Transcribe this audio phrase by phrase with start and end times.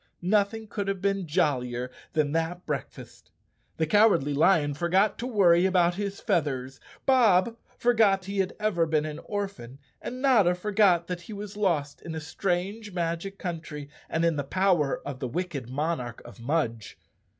[0.23, 3.29] Nothing could have been jollier than that breakfast.
[3.77, 9.05] The Cowardly Lion forgot to worry about his feathers, Bob forgot he had ever been
[9.05, 13.91] an orphan, and Notta for¬ got that he was lost in a strange magic country
[14.09, 16.97] and in the power of the wicked monarch of Mudge.